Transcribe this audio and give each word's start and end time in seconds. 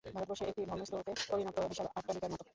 ভারতবর্ষ 0.05 0.41
একটি 0.43 0.61
ভগ্নস্তূপে 0.69 1.13
পরিণত 1.29 1.57
বিশাল 1.69 1.87
অট্টালিকার 1.91 2.31
মত। 2.33 2.41